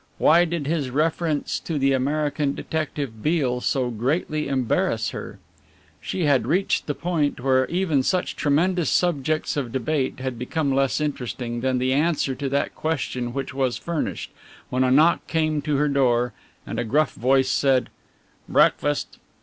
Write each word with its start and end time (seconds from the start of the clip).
Why 0.17 0.45
did 0.45 0.65
his 0.65 0.89
reference 0.89 1.59
to 1.59 1.77
the 1.77 1.93
American 1.93 2.55
detective, 2.55 3.21
Beale, 3.21 3.61
so 3.61 3.91
greatly 3.91 4.47
embarrass 4.47 5.11
her? 5.11 5.37
She 6.01 6.25
had 6.25 6.47
reached 6.47 6.87
the 6.87 6.95
point 6.95 7.39
where 7.39 7.67
even 7.67 8.01
such 8.01 8.35
tremendous 8.35 8.89
subjects 8.89 9.55
of 9.57 9.71
debate 9.71 10.19
had 10.19 10.39
become 10.39 10.73
less 10.73 10.99
interesting 10.99 11.61
than 11.61 11.77
the 11.77 11.93
answer 11.93 12.33
to 12.33 12.49
that 12.49 12.73
question 12.73 13.31
which 13.31 13.53
was 13.53 13.77
furnished, 13.77 14.31
when 14.71 14.83
a 14.83 14.89
knock 14.89 15.27
came 15.27 15.61
to 15.61 15.75
her 15.75 15.87
door 15.87 16.33
and 16.65 16.79
a 16.79 16.83
gruff 16.83 17.13
voice 17.13 17.51
said: 17.51 17.89
"Breakfast!" 18.49 19.19